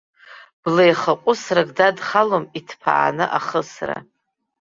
Блеихаҟәысрак 0.63 1.69
дадхалом 1.77 2.45
иҭԥааны 2.59 3.25
ахысра. 3.37 3.97